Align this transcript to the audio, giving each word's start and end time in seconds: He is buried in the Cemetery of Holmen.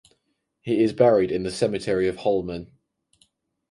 He 0.61 0.81
is 0.81 0.93
buried 0.93 1.31
in 1.31 1.43
the 1.43 1.51
Cemetery 1.51 2.07
of 2.07 2.17
Holmen. 2.17 2.71